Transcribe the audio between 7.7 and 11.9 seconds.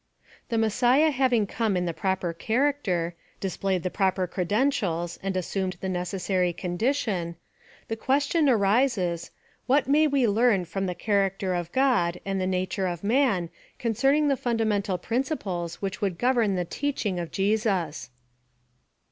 the question arises. What may we learn from the character of